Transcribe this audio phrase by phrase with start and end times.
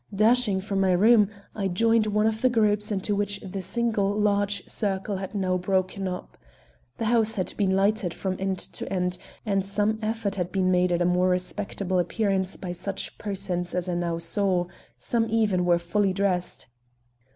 [0.15, 4.65] Dashing from my room I joined one of the groups into which the single large
[4.67, 6.39] circle had now broken up.
[6.97, 10.91] The house had been lighted from end to end, and some effort had been made
[10.91, 14.65] at a more respectable appearance by such persons as I now saw;
[14.97, 16.65] some even were fully dressed.